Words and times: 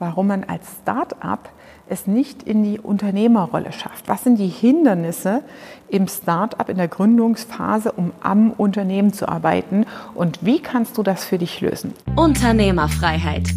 warum 0.00 0.28
man 0.28 0.44
als 0.44 0.66
Start-up 0.82 1.50
es 1.88 2.06
nicht 2.06 2.42
in 2.44 2.62
die 2.62 2.78
Unternehmerrolle 2.78 3.72
schafft. 3.72 4.08
Was 4.08 4.24
sind 4.24 4.38
die 4.38 4.48
Hindernisse 4.48 5.42
im 5.88 6.06
Start-up, 6.08 6.68
in 6.68 6.76
der 6.76 6.88
Gründungsphase, 6.88 7.92
um 7.92 8.12
am 8.22 8.52
Unternehmen 8.52 9.12
zu 9.12 9.28
arbeiten 9.28 9.86
und 10.14 10.38
wie 10.42 10.60
kannst 10.60 10.96
du 10.98 11.02
das 11.02 11.24
für 11.24 11.38
dich 11.38 11.60
lösen? 11.60 11.92
Unternehmerfreiheit. 12.16 13.48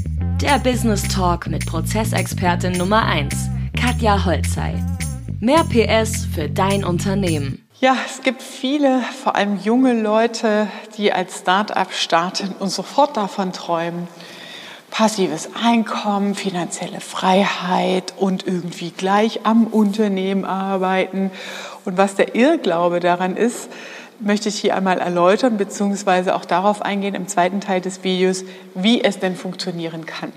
Der 0.41 0.59
Business 0.59 1.07
Talk 1.07 1.47
mit 1.47 1.65
Prozessexpertin 1.65 2.73
Nummer 2.73 3.05
1, 3.05 3.50
Katja 3.80 4.25
Holzei. 4.25 4.73
Mehr 5.39 5.64
PS 5.66 6.25
für 6.25 6.50
dein 6.50 6.84
Unternehmen. 6.84 7.64
Ja, 7.80 7.98
es 8.05 8.21
gibt 8.21 8.41
viele, 8.41 9.02
vor 9.23 9.36
allem 9.36 9.60
junge 9.62 10.02
Leute, 10.02 10.68
die 10.98 11.12
als 11.12 11.39
Start-up 11.39 11.91
starten 11.91 12.55
und 12.60 12.70
sofort 12.70 13.18
davon 13.18 13.52
träumen, 13.52 14.07
passives 14.94 15.50
Einkommen, 15.60 16.36
finanzielle 16.36 17.02
Freiheit 17.02 18.14
und 18.16 18.46
irgendwie 18.46 18.92
gleich 18.92 19.39
am 19.43 19.65
Unternehmen 19.65 20.46
arbeiten. 20.46 21.32
Und 21.84 21.97
was 21.97 22.14
der 22.14 22.36
Irrglaube 22.36 23.00
daran 23.00 23.36
ist, 23.36 23.70
möchte 24.20 24.50
ich 24.50 24.60
hier 24.60 24.75
einmal 24.75 25.00
erläutern, 25.00 25.57
beziehungsweise 25.57 26.36
auch 26.36 26.46
darauf 26.46 26.84
eingehen 26.84 27.15
im 27.15 27.28
zweiten 27.28 27.60
Teil 27.60 27.82
des 27.82 28.04
Videos, 28.04 28.46
wie 28.75 29.04
es 29.04 29.18
denn 29.18 29.36
funktionieren 29.36 30.06
kann. 30.06 30.32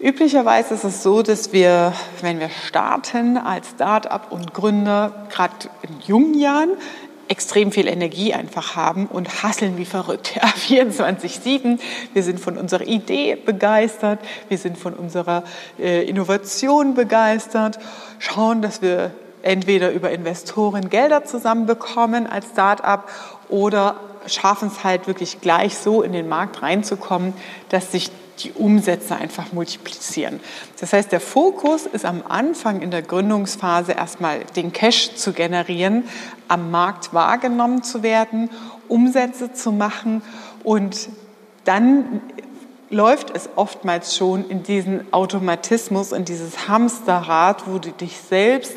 Üblicherweise 0.00 0.74
ist 0.74 0.84
es 0.84 1.02
so, 1.02 1.22
dass 1.22 1.54
wir, 1.54 1.94
wenn 2.20 2.40
wir 2.40 2.50
starten 2.50 3.38
als 3.38 3.70
Start-up 3.70 4.30
und 4.30 4.52
Gründer, 4.52 5.26
gerade 5.30 5.70
in 5.80 5.98
jungen 6.06 6.38
Jahren, 6.38 6.72
extrem 7.28 7.72
viel 7.72 7.88
Energie 7.88 8.34
einfach 8.34 8.74
haben 8.74 9.06
und 9.06 9.42
hasseln 9.42 9.76
wie 9.76 9.84
verrückt. 9.84 10.34
Ja, 10.38 10.84
24-7. 10.84 11.78
Wir 12.12 12.22
sind 12.22 12.40
von 12.40 12.56
unserer 12.56 12.86
Idee 12.86 13.36
begeistert. 13.36 14.20
Wir 14.48 14.58
sind 14.58 14.78
von 14.78 14.94
unserer 14.94 15.44
äh, 15.78 16.08
Innovation 16.08 16.94
begeistert. 16.94 17.78
Schauen, 18.18 18.62
dass 18.62 18.82
wir 18.82 19.10
entweder 19.42 19.90
über 19.90 20.10
Investoren 20.10 20.90
Gelder 20.90 21.24
zusammenbekommen 21.24 22.26
als 22.26 22.50
Start-up 22.50 23.10
oder 23.48 23.96
schaffen 24.28 24.68
es 24.68 24.84
halt 24.84 25.06
wirklich 25.06 25.40
gleich 25.40 25.76
so 25.76 26.02
in 26.02 26.12
den 26.12 26.28
Markt 26.28 26.62
reinzukommen, 26.62 27.34
dass 27.68 27.92
sich 27.92 28.10
die 28.38 28.52
Umsätze 28.52 29.16
einfach 29.16 29.52
multiplizieren. 29.52 30.40
Das 30.80 30.92
heißt, 30.92 31.10
der 31.10 31.20
Fokus 31.20 31.86
ist 31.86 32.04
am 32.04 32.22
Anfang 32.28 32.82
in 32.82 32.90
der 32.90 33.02
Gründungsphase 33.02 33.92
erstmal 33.92 34.44
den 34.56 34.72
Cash 34.72 35.14
zu 35.16 35.32
generieren, 35.32 36.04
am 36.46 36.70
Markt 36.70 37.12
wahrgenommen 37.12 37.82
zu 37.82 38.02
werden, 38.02 38.50
Umsätze 38.86 39.52
zu 39.52 39.72
machen 39.72 40.22
und 40.62 41.08
dann 41.64 42.22
läuft 42.90 43.34
es 43.34 43.50
oftmals 43.56 44.16
schon 44.16 44.48
in 44.48 44.62
diesen 44.62 45.12
Automatismus, 45.12 46.12
in 46.12 46.24
dieses 46.24 46.68
Hamsterrad, 46.68 47.66
wo 47.66 47.78
du 47.78 47.90
dich 47.90 48.16
selbst 48.16 48.76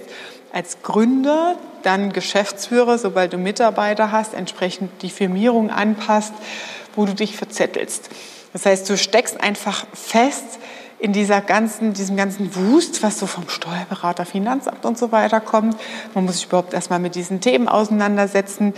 als 0.54 0.82
Gründer, 0.84 1.56
dann 1.84 2.14
Geschäftsführer, 2.14 2.98
sobald 2.98 3.34
du 3.34 3.38
Mitarbeiter 3.38 4.12
hast, 4.12 4.34
entsprechend 4.34 5.02
die 5.02 5.10
Firmierung 5.10 5.70
anpasst, 5.70 6.34
wo 6.96 7.06
du 7.06 7.14
dich 7.14 7.36
verzettelst. 7.36 8.10
Das 8.54 8.66
heißt, 8.66 8.90
du 8.90 8.98
steckst 8.98 9.42
einfach 9.42 9.86
fest 9.94 10.60
in 11.00 11.14
dieser 11.14 11.42
ganzen, 11.42 11.94
diesem 11.94 12.16
ganzen 12.16 12.56
Wust, 12.56 13.02
was 13.02 13.18
so 13.18 13.26
vom 13.26 13.50
Steuerberater, 13.50 14.26
Finanzamt 14.26 14.86
und 14.86 14.98
so 14.98 15.12
weiter 15.12 15.40
kommt. 15.40 15.76
Man 16.14 16.26
muss 16.26 16.36
sich 16.36 16.46
überhaupt 16.46 16.74
erstmal 16.74 17.00
mit 17.00 17.16
diesen 17.16 17.42
Themen 17.42 17.68
auseinandersetzen, 17.68 18.74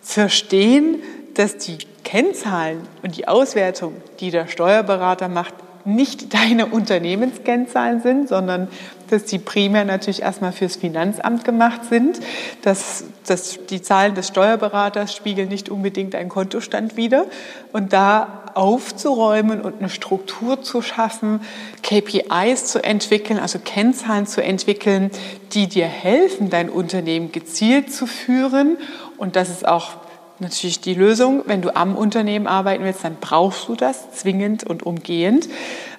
verstehen, 0.00 1.02
dass 1.34 1.56
die 1.56 1.78
Kennzahlen 2.04 2.86
und 3.02 3.16
die 3.16 3.26
Auswertung, 3.26 3.94
die 4.20 4.30
der 4.30 4.46
Steuerberater 4.46 5.28
macht, 5.28 5.54
nicht 5.86 6.34
deine 6.34 6.66
Unternehmenskennzahlen 6.66 8.00
sind, 8.00 8.28
sondern 8.28 8.68
dass 9.08 9.24
die 9.24 9.38
primär 9.38 9.84
natürlich 9.84 10.22
erstmal 10.22 10.52
fürs 10.52 10.76
Finanzamt 10.76 11.44
gemacht 11.44 11.84
sind. 11.88 12.18
Dass, 12.62 13.04
dass 13.26 13.66
die 13.66 13.80
Zahlen 13.82 14.14
des 14.14 14.28
Steuerberaters 14.28 15.14
spiegeln 15.14 15.48
nicht 15.48 15.68
unbedingt 15.68 16.14
einen 16.14 16.28
Kontostand 16.28 16.96
wider. 16.96 17.26
Und 17.72 17.92
da 17.92 18.42
aufzuräumen 18.54 19.60
und 19.60 19.78
eine 19.78 19.90
Struktur 19.90 20.62
zu 20.62 20.80
schaffen, 20.80 21.40
KPIs 21.82 22.64
zu 22.64 22.82
entwickeln, 22.82 23.38
also 23.38 23.58
Kennzahlen 23.58 24.26
zu 24.26 24.42
entwickeln, 24.42 25.10
die 25.52 25.68
dir 25.68 25.86
helfen, 25.86 26.48
dein 26.48 26.70
Unternehmen 26.70 27.32
gezielt 27.32 27.92
zu 27.92 28.06
führen. 28.06 28.78
Und 29.18 29.36
das 29.36 29.50
ist 29.50 29.68
auch 29.68 29.96
natürlich 30.38 30.80
die 30.80 30.94
Lösung. 30.94 31.42
Wenn 31.46 31.62
du 31.62 31.74
am 31.74 31.96
Unternehmen 31.96 32.46
arbeiten 32.46 32.84
willst, 32.84 33.04
dann 33.04 33.16
brauchst 33.20 33.68
du 33.68 33.74
das 33.74 34.12
zwingend 34.12 34.64
und 34.64 34.84
umgehend. 34.84 35.48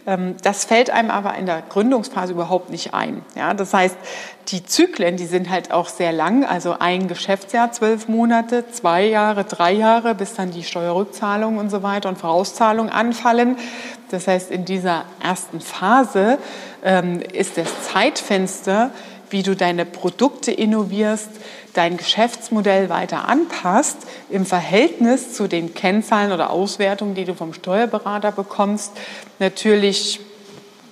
Ähm, 0.07 0.35
das 0.41 0.65
fällt 0.65 0.89
einem 0.89 1.11
aber 1.11 1.35
in 1.35 1.45
der 1.45 1.61
Gründungsphase 1.61 2.31
überhaupt 2.31 2.69
nicht 2.69 2.93
ein. 2.93 3.21
Ja, 3.35 3.53
das 3.53 3.73
heißt, 3.73 3.97
die 4.47 4.65
Zyklen, 4.65 5.17
die 5.17 5.25
sind 5.25 5.49
halt 5.49 5.71
auch 5.71 5.89
sehr 5.89 6.13
lang, 6.13 6.45
also 6.45 6.77
ein 6.79 7.09
Geschäftsjahr, 7.09 7.73
zwölf 7.73 8.07
Monate, 8.07 8.63
zwei 8.71 9.05
Jahre, 9.05 9.43
drei 9.43 9.73
Jahre, 9.73 10.15
bis 10.15 10.33
dann 10.33 10.51
die 10.51 10.63
Steuerrückzahlungen 10.63 11.59
und 11.59 11.69
so 11.69 11.83
weiter 11.83 12.07
und 12.07 12.17
Vorauszahlungen 12.17 12.91
anfallen. 12.91 13.57
Das 14.09 14.27
heißt, 14.27 14.49
in 14.49 14.63
dieser 14.63 15.03
ersten 15.21 15.59
Phase 15.59 16.37
ähm, 16.81 17.19
ist 17.19 17.57
das 17.57 17.67
Zeitfenster, 17.91 18.91
wie 19.29 19.43
du 19.43 19.55
deine 19.55 19.85
Produkte 19.85 20.51
innovierst, 20.51 21.29
dein 21.73 21.97
Geschäftsmodell 21.97 22.89
weiter 22.89 23.27
anpasst 23.27 23.97
im 24.29 24.45
Verhältnis 24.45 25.33
zu 25.33 25.47
den 25.47 25.73
Kennzahlen 25.73 26.31
oder 26.31 26.49
Auswertungen, 26.49 27.15
die 27.15 27.25
du 27.25 27.33
vom 27.33 27.53
Steuerberater 27.53 28.31
bekommst, 28.31 28.91
natürlich 29.39 30.19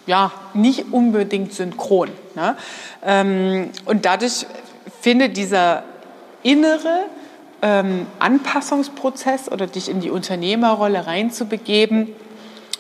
ja, 0.06 0.32
nicht 0.54 0.92
unbedingt 0.92 1.54
synchron. 1.54 2.10
Ne? 2.36 2.56
Ähm, 3.04 3.70
und 3.86 4.06
dadurch 4.06 4.46
findet 5.02 5.36
dieser 5.38 5.84
innere 6.44 7.06
ähm, 7.62 8.06
Anpassungsprozess 8.20 9.52
oder 9.52 9.66
dich 9.66 9.90
in 9.90 10.02
die 10.02 10.12
Unternehmerrolle 10.12 11.08
reinzubegeben, 11.08 12.10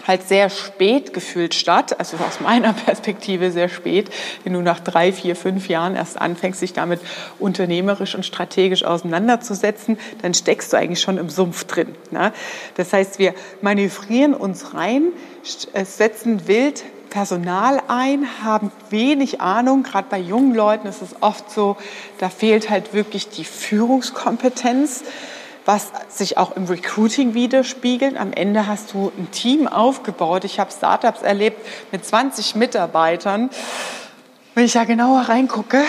halt 0.07 0.27
sehr 0.27 0.49
spät 0.49 1.13
gefühlt 1.13 1.53
statt, 1.53 1.99
also 1.99 2.17
aus 2.17 2.39
meiner 2.39 2.73
Perspektive 2.85 3.51
sehr 3.51 3.69
spät, 3.69 4.09
wenn 4.43 4.53
du 4.53 4.61
nach 4.61 4.79
drei, 4.79 5.11
vier, 5.11 5.35
fünf 5.35 5.67
Jahren 5.67 5.95
erst 5.95 6.19
anfängst, 6.19 6.61
dich 6.61 6.73
damit 6.73 6.99
unternehmerisch 7.39 8.15
und 8.15 8.25
strategisch 8.25 8.83
auseinanderzusetzen, 8.83 9.97
dann 10.21 10.33
steckst 10.33 10.73
du 10.73 10.77
eigentlich 10.77 11.01
schon 11.01 11.17
im 11.17 11.29
Sumpf 11.29 11.65
drin. 11.65 11.95
Ne? 12.11 12.33
Das 12.75 12.93
heißt, 12.93 13.19
wir 13.19 13.33
manövrieren 13.61 14.33
uns 14.33 14.73
rein, 14.73 15.13
äh, 15.73 15.85
setzen 15.85 16.47
wild 16.47 16.83
Personal 17.15 17.81
ein, 17.87 18.27
haben 18.43 18.73
wenig 18.89 19.39
Ahnung. 19.39 19.83
Gerade 19.83 20.07
bei 20.09 20.19
jungen 20.19 20.53
Leuten 20.53 20.85
ist 20.85 21.01
es 21.01 21.15
oft 21.21 21.49
so, 21.49 21.77
da 22.17 22.29
fehlt 22.29 22.69
halt 22.69 22.93
wirklich 22.93 23.29
die 23.29 23.45
Führungskompetenz 23.45 25.05
was 25.65 25.91
sich 26.09 26.37
auch 26.37 26.55
im 26.55 26.65
Recruiting 26.65 27.33
widerspiegelt. 27.33 28.17
Am 28.17 28.31
Ende 28.31 28.67
hast 28.67 28.93
du 28.93 29.11
ein 29.17 29.31
Team 29.31 29.67
aufgebaut. 29.67 30.43
Ich 30.43 30.59
habe 30.59 30.71
Startups 30.71 31.23
erlebt 31.23 31.65
mit 31.91 32.05
20 32.05 32.55
Mitarbeitern. 32.55 33.49
Wenn 34.53 34.65
ich 34.65 34.73
da 34.73 34.83
genauer 34.85 35.21
reingucke, 35.21 35.83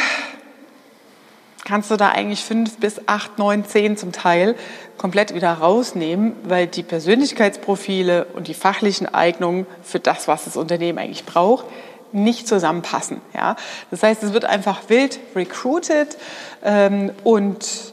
kannst 1.64 1.91
du 1.91 1.97
da 1.97 2.09
eigentlich 2.09 2.42
fünf 2.42 2.78
bis 2.78 3.03
acht, 3.06 3.38
neun, 3.38 3.64
zehn 3.64 3.97
zum 3.97 4.12
Teil 4.12 4.56
komplett 4.97 5.34
wieder 5.34 5.53
rausnehmen, 5.53 6.32
weil 6.44 6.66
die 6.66 6.82
Persönlichkeitsprofile 6.82 8.26
und 8.34 8.48
die 8.48 8.54
fachlichen 8.54 9.12
Eignungen 9.12 9.66
für 9.82 10.00
das, 10.00 10.26
was 10.26 10.44
das 10.44 10.56
Unternehmen 10.56 10.98
eigentlich 10.98 11.26
braucht, 11.26 11.66
nicht 12.12 12.48
zusammenpassen. 12.48 13.20
Ja? 13.34 13.56
Das 13.91 14.03
heißt, 14.03 14.22
es 14.22 14.32
wird 14.32 14.47
einfach 14.47 14.88
wild 14.88 15.19
recruited 15.34 16.16
ähm, 16.64 17.12
und 17.25 17.93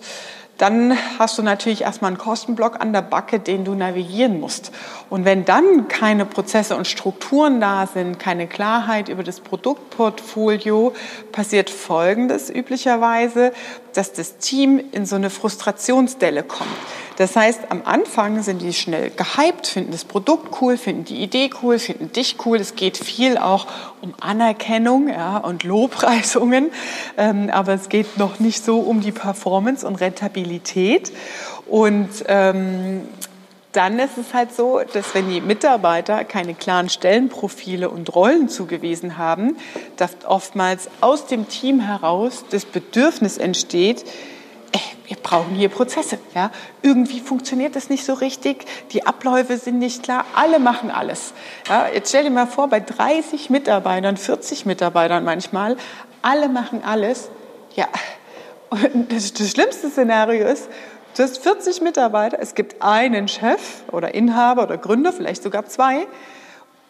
dann 0.57 0.95
hast 1.17 1.37
du 1.37 1.41
natürlich 1.41 1.81
erstmal 1.81 2.09
einen 2.09 2.19
Kostenblock 2.19 2.79
an 2.79 2.93
der 2.93 3.01
Backe, 3.01 3.39
den 3.39 3.65
du 3.65 3.73
navigieren 3.73 4.39
musst. 4.39 4.71
Und 5.09 5.25
wenn 5.25 5.45
dann 5.45 5.87
keine 5.87 6.25
Prozesse 6.25 6.75
und 6.75 6.87
Strukturen 6.87 7.59
da 7.59 7.87
sind, 7.87 8.19
keine 8.19 8.47
Klarheit 8.47 9.09
über 9.09 9.23
das 9.23 9.39
Produktportfolio, 9.39 10.93
passiert 11.31 11.69
Folgendes 11.69 12.49
üblicherweise, 12.49 13.51
dass 13.93 14.13
das 14.13 14.37
Team 14.37 14.79
in 14.91 15.05
so 15.05 15.15
eine 15.15 15.29
Frustrationsdelle 15.29 16.43
kommt. 16.43 16.69
Das 17.17 17.35
heißt, 17.35 17.69
am 17.69 17.83
Anfang 17.85 18.41
sind 18.41 18.61
die 18.61 18.73
schnell 18.73 19.11
gehypt, 19.11 19.67
finden 19.67 19.91
das 19.91 20.05
Produkt 20.05 20.61
cool, 20.61 20.77
finden 20.77 21.05
die 21.05 21.21
Idee 21.21 21.49
cool, 21.61 21.77
finden 21.77 22.11
dich 22.11 22.37
cool. 22.45 22.57
Es 22.57 22.75
geht 22.75 22.97
viel 22.97 23.37
auch 23.37 23.67
um 24.01 24.13
Anerkennung 24.19 25.09
ja, 25.09 25.37
und 25.37 25.63
Lobpreisungen, 25.63 26.71
ähm, 27.17 27.49
aber 27.51 27.73
es 27.73 27.89
geht 27.89 28.17
noch 28.17 28.39
nicht 28.39 28.63
so 28.65 28.79
um 28.79 29.01
die 29.01 29.11
Performance 29.11 29.85
und 29.85 29.95
Rentabilität. 29.95 31.11
Und 31.67 32.09
ähm, 32.27 33.01
dann 33.73 33.97
ist 33.97 34.17
es 34.17 34.33
halt 34.33 34.53
so, 34.53 34.81
dass 34.93 35.15
wenn 35.15 35.29
die 35.29 35.41
Mitarbeiter 35.41 36.23
keine 36.23 36.53
klaren 36.53 36.89
Stellenprofile 36.89 37.89
und 37.89 38.13
Rollen 38.15 38.47
zugewiesen 38.47 39.17
haben, 39.17 39.57
dass 39.97 40.15
oftmals 40.27 40.89
aus 41.01 41.25
dem 41.25 41.49
Team 41.49 41.79
heraus 41.79 42.45
das 42.51 42.65
Bedürfnis 42.65 43.37
entsteht, 43.37 44.05
ey, 44.73 44.81
wir 45.07 45.17
brauchen 45.17 45.55
hier 45.55 45.69
Prozesse. 45.69 46.19
Ja? 46.35 46.51
Irgendwie 46.81 47.19
funktioniert 47.19 47.75
das 47.75 47.89
nicht 47.89 48.03
so 48.03 48.13
richtig, 48.13 48.65
die 48.91 49.05
Abläufe 49.05 49.57
sind 49.57 49.79
nicht 49.79 50.03
klar, 50.03 50.25
alle 50.35 50.59
machen 50.59 50.91
alles. 50.91 51.33
Ja? 51.69 51.87
Jetzt 51.87 52.09
stell 52.09 52.23
dir 52.23 52.29
mal 52.29 52.47
vor, 52.47 52.67
bei 52.67 52.79
30 52.79 53.49
Mitarbeitern, 53.49 54.17
40 54.17 54.65
Mitarbeitern 54.65 55.23
manchmal, 55.23 55.77
alle 56.21 56.49
machen 56.49 56.83
alles. 56.83 57.29
Ja, 57.75 57.87
und 58.69 59.11
das, 59.11 59.33
das 59.33 59.51
schlimmste 59.51 59.89
Szenario 59.89 60.47
ist, 60.47 60.67
du 61.15 61.23
hast 61.23 61.37
40 61.39 61.81
Mitarbeiter, 61.81 62.37
es 62.39 62.55
gibt 62.55 62.81
einen 62.81 63.27
Chef 63.27 63.83
oder 63.91 64.13
Inhaber 64.13 64.63
oder 64.63 64.77
Gründer, 64.77 65.13
vielleicht 65.13 65.43
sogar 65.43 65.65
zwei, 65.65 66.07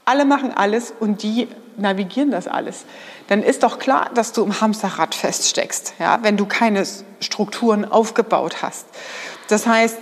alle 0.06 0.26
machen 0.26 0.52
alles 0.52 0.94
und 1.00 1.24
die 1.24 1.48
navigieren 1.78 2.32
das 2.32 2.48
alles. 2.48 2.86
Dann 3.28 3.42
ist 3.42 3.64
doch 3.64 3.80
klar, 3.80 4.12
dass 4.14 4.32
du 4.34 4.44
im 4.44 4.60
Hamsterrad 4.62 5.16
feststeckst, 5.16 5.96
ja, 6.00 6.20
wenn 6.22 6.38
du 6.38 6.46
keine 6.46 6.84
Strukturen 7.20 7.86
aufgebaut 7.86 8.62
hast. 8.62 8.86
Das 9.48 9.66
heißt, 9.66 9.98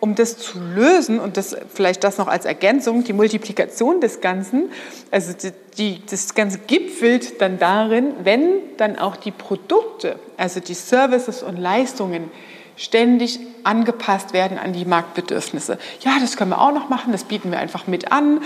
um 0.00 0.16
das 0.16 0.36
zu 0.36 0.58
lösen 0.58 1.20
und 1.20 1.36
das 1.36 1.56
vielleicht 1.72 2.02
das 2.02 2.18
noch 2.18 2.26
als 2.26 2.44
Ergänzung, 2.44 3.04
die 3.04 3.12
Multiplikation 3.12 4.00
des 4.00 4.20
Ganzen, 4.20 4.70
also 5.12 5.32
die, 5.32 5.52
die, 5.78 6.02
das 6.10 6.34
Ganze 6.34 6.58
gipfelt 6.58 7.40
dann 7.40 7.60
darin, 7.60 8.12
wenn 8.24 8.54
dann 8.78 8.98
auch 8.98 9.14
die 9.14 9.30
Produkte, 9.30 10.16
also 10.36 10.58
die 10.58 10.74
Services 10.74 11.44
und 11.44 11.56
Leistungen 11.56 12.32
ständig 12.76 13.38
angepasst 13.62 14.32
werden 14.32 14.58
an 14.58 14.72
die 14.72 14.84
Marktbedürfnisse. 14.84 15.78
Ja, 16.00 16.18
das 16.20 16.36
können 16.36 16.50
wir 16.50 16.60
auch 16.60 16.72
noch 16.72 16.88
machen, 16.88 17.12
das 17.12 17.22
bieten 17.22 17.52
wir 17.52 17.60
einfach 17.60 17.86
mit 17.86 18.10
an. 18.10 18.40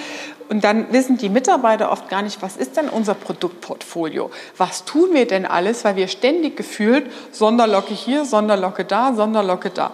Und 0.48 0.64
dann 0.64 0.92
wissen 0.92 1.18
die 1.18 1.28
Mitarbeiter 1.28 1.90
oft 1.90 2.08
gar 2.08 2.22
nicht, 2.22 2.42
was 2.42 2.56
ist 2.56 2.76
denn 2.76 2.88
unser 2.88 3.14
Produktportfolio? 3.14 4.30
Was 4.56 4.84
tun 4.84 5.10
wir 5.12 5.26
denn 5.26 5.44
alles, 5.44 5.84
weil 5.84 5.96
wir 5.96 6.08
ständig 6.08 6.56
gefühlt 6.56 7.10
Sonderlocke 7.32 7.94
hier, 7.94 8.24
Sonderlocke 8.24 8.84
da, 8.84 9.14
Sonderlocke 9.14 9.70
da. 9.70 9.92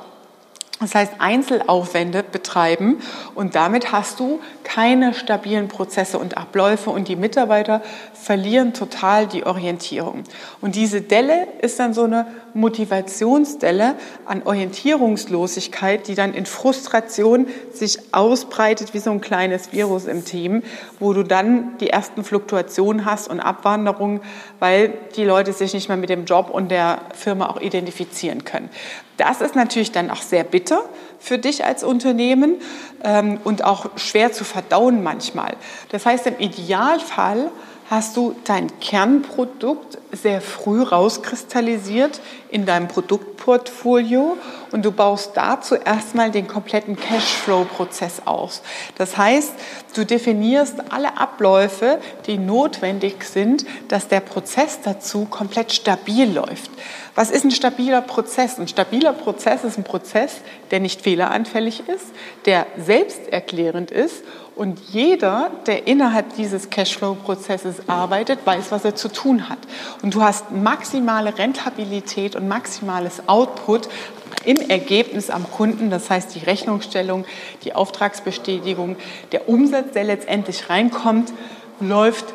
Das 0.82 0.96
heißt, 0.96 1.12
Einzelaufwände 1.20 2.24
betreiben 2.24 3.00
und 3.36 3.54
damit 3.54 3.92
hast 3.92 4.18
du 4.18 4.40
keine 4.64 5.14
stabilen 5.14 5.68
Prozesse 5.68 6.18
und 6.18 6.36
Abläufe 6.36 6.90
und 6.90 7.06
die 7.06 7.14
Mitarbeiter 7.14 7.82
verlieren 8.14 8.74
total 8.74 9.28
die 9.28 9.46
Orientierung. 9.46 10.24
Und 10.60 10.74
diese 10.74 11.00
Delle 11.00 11.46
ist 11.60 11.78
dann 11.78 11.94
so 11.94 12.02
eine 12.02 12.26
Motivationsdelle 12.54 13.94
an 14.24 14.42
Orientierungslosigkeit, 14.44 16.08
die 16.08 16.14
dann 16.14 16.34
in 16.34 16.46
Frustration 16.46 17.46
sich 17.72 17.98
ausbreitet 18.12 18.94
wie 18.94 18.98
so 18.98 19.10
ein 19.10 19.20
kleines 19.20 19.72
Virus 19.72 20.06
im 20.06 20.24
Team, 20.24 20.62
wo 21.00 21.12
du 21.12 21.22
dann 21.22 21.78
die 21.78 21.90
ersten 21.90 22.24
Fluktuationen 22.24 23.04
hast 23.04 23.28
und 23.28 23.40
Abwanderung, 23.40 24.20
weil 24.58 24.92
die 25.16 25.24
Leute 25.24 25.52
sich 25.52 25.74
nicht 25.74 25.88
mehr 25.88 25.96
mit 25.96 26.10
dem 26.10 26.24
Job 26.24 26.50
und 26.50 26.70
der 26.70 27.00
Firma 27.14 27.48
auch 27.48 27.60
identifizieren 27.60 28.44
können. 28.44 28.70
Das 29.16 29.40
ist 29.40 29.54
natürlich 29.54 29.92
dann 29.92 30.10
auch 30.10 30.22
sehr 30.22 30.44
bitter 30.44 30.82
für 31.18 31.38
dich 31.38 31.64
als 31.64 31.84
Unternehmen 31.84 32.56
ähm, 33.04 33.38
und 33.44 33.64
auch 33.64 33.90
schwer 33.96 34.32
zu 34.32 34.44
verdauen 34.44 35.02
manchmal. 35.02 35.56
Das 35.90 36.06
heißt, 36.06 36.26
im 36.26 36.38
Idealfall 36.38 37.50
hast 37.92 38.16
du 38.16 38.34
dein 38.44 38.80
Kernprodukt 38.80 39.98
sehr 40.12 40.40
früh 40.40 40.80
rauskristallisiert 40.80 42.22
in 42.48 42.64
deinem 42.64 42.88
Produktportfolio 42.88 44.38
und 44.70 44.82
du 44.82 44.92
baust 44.92 45.32
dazu 45.34 45.74
erstmal 45.74 46.30
den 46.30 46.48
kompletten 46.48 46.96
Cashflow-Prozess 46.96 48.22
aus. 48.24 48.62
Das 48.96 49.18
heißt, 49.18 49.52
du 49.94 50.06
definierst 50.06 50.76
alle 50.90 51.18
Abläufe, 51.18 51.98
die 52.26 52.38
notwendig 52.38 53.24
sind, 53.24 53.66
dass 53.88 54.08
der 54.08 54.20
Prozess 54.20 54.78
dazu 54.82 55.26
komplett 55.26 55.70
stabil 55.74 56.32
läuft. 56.32 56.70
Was 57.14 57.30
ist 57.30 57.44
ein 57.44 57.50
stabiler 57.50 58.00
Prozess? 58.00 58.58
Ein 58.58 58.68
stabiler 58.68 59.12
Prozess 59.12 59.64
ist 59.64 59.76
ein 59.76 59.84
Prozess, 59.84 60.36
der 60.70 60.80
nicht 60.80 61.02
fehleranfällig 61.02 61.86
ist, 61.90 62.06
der 62.46 62.66
selbsterklärend 62.78 63.90
ist 63.90 64.24
und 64.54 64.78
jeder, 64.90 65.50
der 65.66 65.86
innerhalb 65.86 66.36
dieses 66.36 66.68
Cashflow-Prozesses 66.68 67.88
arbeitet, 67.88 68.40
weiß, 68.44 68.70
was 68.70 68.84
er 68.84 68.94
zu 68.94 69.08
tun 69.08 69.48
hat. 69.48 69.58
Und 70.02 70.14
du 70.14 70.22
hast 70.22 70.50
maximale 70.50 71.38
Rentabilität 71.38 72.36
und 72.36 72.48
maximales 72.48 73.28
Output 73.28 73.88
im 74.44 74.58
Ergebnis 74.58 75.30
am 75.30 75.50
Kunden, 75.50 75.90
das 75.90 76.10
heißt 76.10 76.34
die 76.34 76.40
Rechnungsstellung, 76.40 77.24
die 77.64 77.74
Auftragsbestätigung, 77.74 78.96
der 79.30 79.48
Umsatz, 79.48 79.92
der 79.92 80.04
letztendlich 80.04 80.68
reinkommt, 80.68 81.32
läuft 81.80 82.26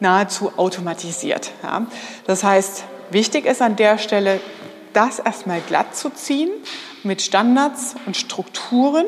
nahezu 0.00 0.52
automatisiert. 0.56 1.50
Ja. 1.62 1.86
Das 2.26 2.44
heißt, 2.44 2.84
wichtig 3.10 3.46
ist 3.46 3.62
an 3.62 3.76
der 3.76 3.98
Stelle, 3.98 4.40
das 4.92 5.18
erstmal 5.18 5.60
glatt 5.60 5.96
zu 5.96 6.10
ziehen 6.10 6.50
mit 7.02 7.22
Standards 7.22 7.96
und 8.06 8.16
Strukturen 8.16 9.06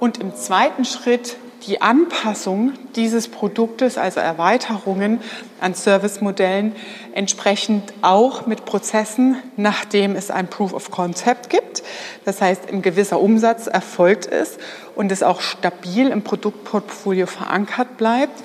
und 0.00 0.18
im 0.18 0.34
zweiten 0.34 0.84
Schritt 0.84 1.36
die 1.66 1.80
Anpassung 1.80 2.72
dieses 2.96 3.28
Produktes, 3.28 3.98
also 3.98 4.20
Erweiterungen 4.20 5.20
an 5.60 5.74
Servicemodellen, 5.74 6.74
entsprechend 7.14 7.92
auch 8.02 8.46
mit 8.46 8.64
Prozessen, 8.64 9.36
nachdem 9.56 10.16
es 10.16 10.30
ein 10.30 10.48
Proof 10.48 10.72
of 10.72 10.90
Concept 10.90 11.50
gibt. 11.50 11.82
Das 12.24 12.40
heißt, 12.40 12.68
ein 12.68 12.82
gewisser 12.82 13.20
Umsatz 13.20 13.66
erfolgt 13.66 14.26
ist 14.26 14.58
und 14.96 15.12
es 15.12 15.22
auch 15.22 15.40
stabil 15.40 16.08
im 16.08 16.22
Produktportfolio 16.22 17.26
verankert 17.26 17.96
bleibt, 17.96 18.42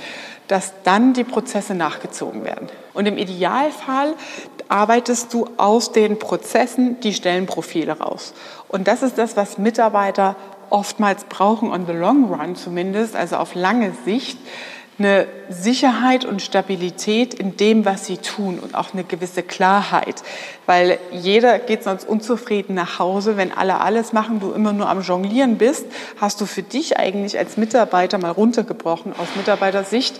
dass 0.47 0.73
dann 0.83 1.13
die 1.13 1.23
Prozesse 1.23 1.75
nachgezogen 1.75 2.45
werden. 2.45 2.69
Und 2.93 3.05
im 3.05 3.17
Idealfall 3.17 4.13
arbeitest 4.69 5.33
du 5.33 5.49
aus 5.57 5.91
den 5.91 6.19
Prozessen 6.19 6.99
die 7.01 7.13
Stellenprofile 7.13 7.99
raus. 7.99 8.33
Und 8.67 8.87
das 8.87 9.01
ist 9.01 9.17
das, 9.17 9.35
was 9.35 9.57
Mitarbeiter 9.57 10.35
oftmals 10.69 11.25
brauchen, 11.25 11.71
on 11.71 11.85
the 11.85 11.93
long 11.93 12.25
run 12.25 12.55
zumindest, 12.55 13.15
also 13.15 13.37
auf 13.37 13.55
lange 13.55 13.91
Sicht, 14.05 14.37
eine 14.99 15.27
Sicherheit 15.49 16.25
und 16.25 16.41
Stabilität 16.41 17.35
in 17.35 17.55
dem, 17.55 17.85
was 17.85 18.07
sie 18.07 18.17
tun 18.17 18.57
und 18.57 18.73
auch 18.73 18.93
eine 18.93 19.03
gewisse 19.03 19.43
Klarheit. 19.43 20.23
Weil 20.65 20.97
jeder 21.11 21.59
geht 21.59 21.83
sonst 21.83 22.07
unzufrieden 22.07 22.73
nach 22.73 22.97
Hause, 22.97 23.37
wenn 23.37 23.51
alle 23.51 23.79
alles 23.79 24.11
machen, 24.11 24.39
du 24.39 24.51
immer 24.51 24.73
nur 24.73 24.89
am 24.89 25.01
Jonglieren 25.01 25.59
bist, 25.59 25.85
hast 26.19 26.41
du 26.41 26.47
für 26.47 26.63
dich 26.63 26.97
eigentlich 26.97 27.37
als 27.37 27.57
Mitarbeiter 27.57 28.17
mal 28.17 28.31
runtergebrochen 28.31 29.13
aus 29.13 29.27
Mitarbeitersicht 29.35 30.19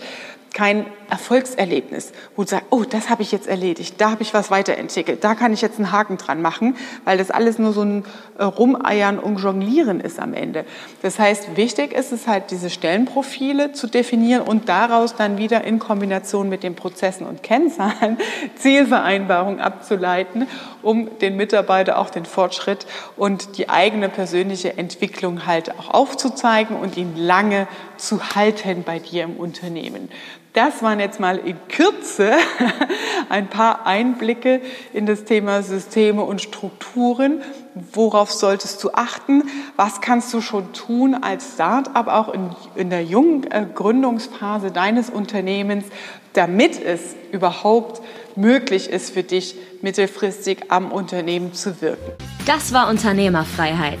kein 0.58 0.86
Erfolgserlebnis, 1.08 2.12
wo 2.34 2.42
du 2.42 2.48
sagst, 2.48 2.66
oh, 2.70 2.82
das 2.82 3.10
habe 3.10 3.22
ich 3.22 3.30
jetzt 3.30 3.46
erledigt, 3.46 3.94
da 3.98 4.10
habe 4.10 4.22
ich 4.22 4.34
was 4.34 4.50
weiterentwickelt, 4.50 5.22
da 5.22 5.36
kann 5.36 5.52
ich 5.52 5.62
jetzt 5.62 5.78
einen 5.78 5.92
Haken 5.92 6.16
dran 6.16 6.42
machen, 6.42 6.76
weil 7.04 7.16
das 7.16 7.30
alles 7.30 7.60
nur 7.60 7.72
so 7.72 7.82
ein 7.82 8.04
äh, 8.38 8.42
Rumeiern 8.42 9.20
und 9.20 9.36
Jonglieren 9.36 10.00
ist 10.00 10.18
am 10.18 10.34
Ende. 10.34 10.64
Das 11.00 11.20
heißt, 11.20 11.56
wichtig 11.56 11.92
ist 11.92 12.10
es 12.10 12.26
halt, 12.26 12.50
diese 12.50 12.70
Stellenprofile 12.70 13.70
zu 13.70 13.86
definieren 13.86 14.42
und 14.42 14.68
daraus 14.68 15.14
dann 15.14 15.38
wieder 15.38 15.62
in 15.62 15.78
Kombination 15.78 16.48
mit 16.48 16.64
den 16.64 16.74
Prozessen 16.74 17.24
und 17.24 17.44
Kennzahlen 17.44 18.18
Zielvereinbarungen 18.56 19.60
abzuleiten, 19.60 20.48
um 20.82 21.18
den 21.20 21.36
Mitarbeiter 21.36 21.98
auch 21.98 22.10
den 22.10 22.24
Fortschritt 22.24 22.84
und 23.16 23.58
die 23.58 23.68
eigene 23.68 24.08
persönliche 24.08 24.76
Entwicklung 24.76 25.46
halt 25.46 25.78
auch 25.78 25.90
aufzuzeigen 25.90 26.76
und 26.76 26.96
ihn 26.96 27.16
lange 27.16 27.68
zu 27.98 28.34
halten 28.34 28.82
bei 28.84 28.98
dir 28.98 29.24
im 29.24 29.36
Unternehmen. 29.36 30.08
Das 30.54 30.82
waren 30.82 30.98
jetzt 30.98 31.20
mal 31.20 31.36
in 31.38 31.56
Kürze 31.68 32.32
ein 33.28 33.48
paar 33.48 33.86
Einblicke 33.86 34.60
in 34.92 35.06
das 35.06 35.24
Thema 35.24 35.62
Systeme 35.62 36.22
und 36.22 36.40
Strukturen. 36.40 37.42
Worauf 37.92 38.32
solltest 38.32 38.82
du 38.82 38.90
achten? 38.92 39.44
Was 39.76 40.00
kannst 40.00 40.34
du 40.34 40.40
schon 40.40 40.72
tun 40.72 41.14
als 41.14 41.54
Start-up, 41.54 42.08
auch 42.08 42.32
in, 42.32 42.50
in 42.74 42.90
der 42.90 43.04
jungen 43.04 43.48
äh, 43.50 43.66
Gründungsphase 43.72 44.72
deines 44.72 45.10
Unternehmens, 45.10 45.84
damit 46.32 46.82
es 46.82 47.14
überhaupt 47.30 48.02
möglich 48.34 48.90
ist 48.90 49.14
für 49.14 49.22
dich, 49.22 49.54
mittelfristig 49.82 50.72
am 50.72 50.90
Unternehmen 50.90 51.52
zu 51.52 51.80
wirken? 51.80 52.12
Das 52.46 52.72
war 52.72 52.88
Unternehmerfreiheit. 52.88 54.00